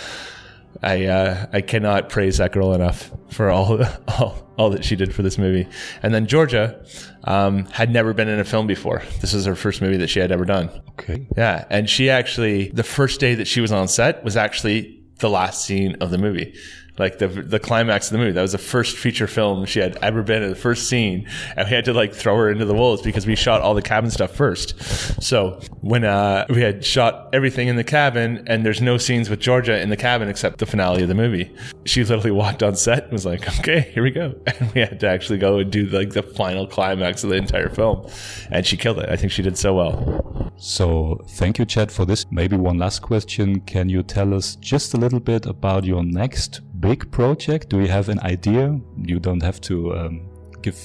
I 0.81 1.05
uh, 1.05 1.47
I 1.53 1.61
cannot 1.61 2.09
praise 2.09 2.37
that 2.37 2.51
girl 2.51 2.73
enough 2.73 3.11
for 3.29 3.49
all, 3.49 3.83
all 4.07 4.43
all 4.57 4.69
that 4.69 4.85
she 4.85 4.95
did 4.95 5.13
for 5.13 5.21
this 5.21 5.37
movie. 5.37 5.67
And 6.01 6.13
then 6.13 6.27
Georgia 6.27 6.83
um, 7.23 7.65
had 7.65 7.91
never 7.91 8.13
been 8.13 8.27
in 8.27 8.39
a 8.39 8.43
film 8.43 8.67
before. 8.67 9.01
This 9.21 9.33
was 9.33 9.45
her 9.45 9.55
first 9.55 9.81
movie 9.81 9.97
that 9.97 10.07
she 10.07 10.19
had 10.19 10.31
ever 10.31 10.45
done. 10.45 10.69
Okay. 10.91 11.27
Yeah, 11.35 11.65
and 11.69 11.89
she 11.89 12.09
actually 12.09 12.69
the 12.69 12.83
first 12.83 13.19
day 13.19 13.35
that 13.35 13.47
she 13.47 13.61
was 13.61 13.71
on 13.71 13.87
set 13.87 14.23
was 14.23 14.37
actually 14.37 15.03
the 15.19 15.29
last 15.29 15.63
scene 15.63 15.95
of 16.01 16.11
the 16.11 16.17
movie 16.17 16.55
like 16.97 17.17
the 17.17 17.27
the 17.27 17.59
climax 17.59 18.07
of 18.07 18.13
the 18.13 18.17
movie. 18.19 18.31
That 18.31 18.41
was 18.41 18.51
the 18.51 18.57
first 18.57 18.97
feature 18.97 19.27
film 19.27 19.65
she 19.65 19.79
had 19.79 19.97
ever 20.01 20.21
been 20.21 20.43
in, 20.43 20.49
the 20.49 20.55
first 20.55 20.87
scene, 20.87 21.27
and 21.55 21.67
we 21.67 21.75
had 21.75 21.85
to 21.85 21.93
like 21.93 22.13
throw 22.13 22.35
her 22.37 22.51
into 22.51 22.65
the 22.65 22.73
wolves 22.73 23.01
because 23.01 23.25
we 23.25 23.35
shot 23.35 23.61
all 23.61 23.73
the 23.73 23.81
cabin 23.81 24.11
stuff 24.11 24.35
first. 24.35 24.79
So 25.21 25.59
when 25.81 26.03
uh, 26.03 26.45
we 26.49 26.61
had 26.61 26.85
shot 26.85 27.29
everything 27.33 27.67
in 27.67 27.75
the 27.77 27.83
cabin, 27.83 28.43
and 28.47 28.65
there's 28.65 28.81
no 28.81 28.97
scenes 28.97 29.29
with 29.29 29.39
Georgia 29.39 29.79
in 29.81 29.89
the 29.89 29.97
cabin 29.97 30.29
except 30.29 30.59
the 30.59 30.65
finale 30.65 31.03
of 31.03 31.09
the 31.09 31.15
movie, 31.15 31.53
she 31.85 32.03
literally 32.03 32.31
walked 32.31 32.61
on 32.61 32.75
set 32.75 33.05
and 33.05 33.11
was 33.11 33.25
like, 33.25 33.47
"Okay, 33.59 33.81
here 33.93 34.03
we 34.03 34.11
go," 34.11 34.35
and 34.47 34.71
we 34.73 34.81
had 34.81 34.99
to 34.99 35.07
actually 35.07 35.39
go 35.39 35.57
and 35.57 35.71
do 35.71 35.85
like 35.87 36.11
the 36.11 36.23
final 36.23 36.67
climax 36.67 37.23
of 37.23 37.31
the 37.31 37.37
entire 37.37 37.69
film, 37.69 38.07
and 38.51 38.65
she 38.65 38.77
killed 38.77 38.99
it. 38.99 39.09
I 39.09 39.15
think 39.15 39.31
she 39.31 39.41
did 39.41 39.57
so 39.57 39.73
well. 39.73 40.51
So 40.57 41.21
thank 41.29 41.57
you, 41.57 41.65
Chad, 41.65 41.91
for 41.91 42.05
this. 42.05 42.25
Maybe 42.29 42.55
one 42.55 42.77
last 42.77 43.01
question: 43.01 43.61
Can 43.61 43.89
you 43.89 44.03
tell 44.03 44.35
us 44.35 44.55
just 44.57 44.93
a 44.93 44.97
little 44.97 45.19
bit 45.19 45.47
about 45.47 45.85
your 45.85 46.03
next 46.03 46.61
big 46.83 47.09
project? 47.11 47.69
Do 47.69 47.79
you 47.79 47.87
have 47.87 48.09
an 48.09 48.19
idea? 48.19 48.79
You 49.01 49.19
don't 49.19 49.41
have 49.41 49.59
to 49.61 49.95
um, 49.95 50.29
give 50.61 50.77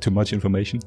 too 0.00 0.10
much 0.10 0.32
information. 0.32 0.80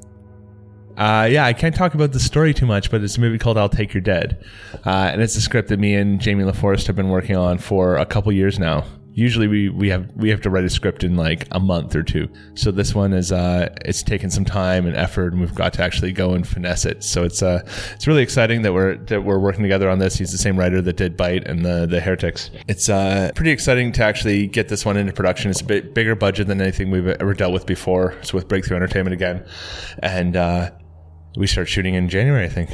Uh, 0.96 1.26
yeah, 1.30 1.46
I 1.46 1.52
can't 1.52 1.74
talk 1.74 1.94
about 1.94 2.12
the 2.12 2.20
story 2.20 2.54
too 2.54 2.66
much, 2.66 2.90
but 2.90 3.02
it's 3.02 3.16
a 3.16 3.20
movie 3.20 3.38
called 3.38 3.58
"I'll 3.58 3.68
Take 3.68 3.92
Your 3.94 4.02
Dead," 4.02 4.44
uh, 4.86 5.10
and 5.12 5.22
it's 5.22 5.36
a 5.36 5.40
script 5.40 5.68
that 5.70 5.78
me 5.78 5.94
and 5.94 6.20
Jayme 6.20 6.48
Laforest 6.50 6.86
have 6.86 6.96
been 6.96 7.08
working 7.08 7.36
on 7.36 7.58
for 7.58 7.96
a 7.96 8.06
couple 8.06 8.30
years 8.32 8.58
now 8.58 8.84
usually 9.14 9.46
we, 9.46 9.68
we 9.68 9.88
have 9.90 10.10
we 10.16 10.30
have 10.30 10.40
to 10.40 10.50
write 10.50 10.64
a 10.64 10.70
script 10.70 11.04
in 11.04 11.16
like 11.16 11.46
a 11.50 11.60
month 11.60 11.94
or 11.94 12.02
two. 12.02 12.28
So 12.54 12.70
this 12.70 12.94
one 12.94 13.12
is 13.12 13.30
uh 13.30 13.68
it's 13.84 14.02
taken 14.02 14.30
some 14.30 14.44
time 14.44 14.86
and 14.86 14.96
effort 14.96 15.32
and 15.32 15.40
we've 15.40 15.54
got 15.54 15.72
to 15.74 15.82
actually 15.82 16.12
go 16.12 16.32
and 16.32 16.46
finesse 16.46 16.84
it. 16.84 17.04
So 17.04 17.24
it's 17.24 17.42
uh 17.42 17.60
it's 17.94 18.06
really 18.06 18.22
exciting 18.22 18.62
that 18.62 18.72
we're 18.72 18.96
that 18.96 19.22
we're 19.22 19.38
working 19.38 19.62
together 19.62 19.90
on 19.90 19.98
this. 19.98 20.16
He's 20.16 20.32
the 20.32 20.38
same 20.38 20.58
writer 20.58 20.80
that 20.82 20.96
did 20.96 21.16
bite 21.16 21.46
and 21.46 21.64
the 21.64 21.86
the 21.86 22.00
heretics. 22.00 22.50
It's 22.68 22.88
uh 22.88 23.30
pretty 23.34 23.50
exciting 23.50 23.92
to 23.92 24.04
actually 24.04 24.46
get 24.46 24.68
this 24.68 24.84
one 24.84 24.96
into 24.96 25.12
production. 25.12 25.50
It's 25.50 25.60
a 25.60 25.64
bit 25.64 25.94
bigger 25.94 26.14
budget 26.14 26.46
than 26.46 26.60
anything 26.60 26.90
we've 26.90 27.08
ever 27.08 27.34
dealt 27.34 27.52
with 27.52 27.66
before. 27.66 28.12
It's 28.20 28.32
with 28.32 28.48
breakthrough 28.48 28.76
entertainment 28.76 29.14
again. 29.14 29.44
And 30.02 30.36
uh 30.36 30.70
we 31.36 31.46
start 31.46 31.66
shooting 31.66 31.94
in 31.94 32.08
january 32.08 32.44
i 32.44 32.48
think. 32.48 32.70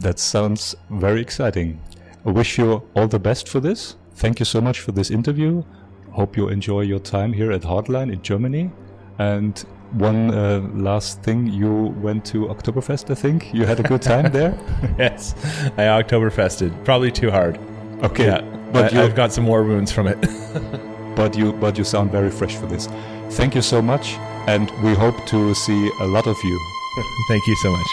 That 0.00 0.18
sounds 0.18 0.74
very 0.90 1.20
exciting. 1.20 1.80
I 2.24 2.30
wish 2.30 2.56
you 2.56 2.82
all 2.94 3.08
the 3.08 3.18
best 3.18 3.48
for 3.48 3.60
this 3.60 3.96
thank 4.14 4.38
you 4.38 4.44
so 4.44 4.60
much 4.60 4.80
for 4.80 4.92
this 4.92 5.10
interview. 5.10 5.64
Hope 6.12 6.36
you 6.36 6.48
enjoy 6.48 6.82
your 6.82 6.98
time 6.98 7.32
here 7.32 7.50
at 7.52 7.62
Hardline 7.62 8.12
in 8.12 8.22
Germany. 8.22 8.70
And 9.18 9.58
one 9.92 10.32
uh, 10.32 10.60
last 10.74 11.22
thing, 11.22 11.46
you 11.46 11.94
went 12.00 12.24
to 12.26 12.46
Oktoberfest, 12.46 13.10
I 13.10 13.14
think. 13.14 13.52
You 13.52 13.64
had 13.64 13.80
a 13.80 13.82
good 13.82 14.02
time 14.02 14.32
there? 14.32 14.58
yes, 14.98 15.34
I 15.76 15.84
Oktoberfested. 16.02 16.84
Probably 16.84 17.10
too 17.10 17.30
hard. 17.30 17.58
Okay. 18.02 18.26
Yeah, 18.26 18.40
but 18.72 18.92
I, 18.92 19.02
have 19.02 19.14
got 19.14 19.32
some 19.32 19.44
more 19.44 19.62
wounds 19.62 19.92
from 19.92 20.06
it. 20.06 20.18
but 21.16 21.36
you 21.36 21.52
but 21.52 21.78
you 21.78 21.84
sound 21.84 22.10
very 22.10 22.30
fresh 22.30 22.56
for 22.56 22.66
this. 22.66 22.88
Thank 23.30 23.54
you 23.54 23.62
so 23.62 23.80
much, 23.80 24.14
and 24.46 24.70
we 24.82 24.94
hope 24.94 25.24
to 25.26 25.54
see 25.54 25.90
a 26.00 26.06
lot 26.06 26.26
of 26.26 26.36
you. 26.42 26.60
Thank 27.28 27.46
you 27.46 27.56
so 27.56 27.70
much. 27.70 27.86